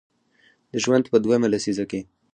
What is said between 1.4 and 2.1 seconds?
لسیزه کې